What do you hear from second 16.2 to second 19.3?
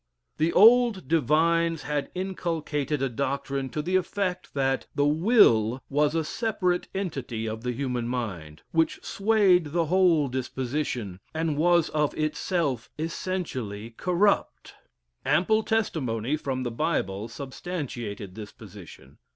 from the Bible substantiated this position.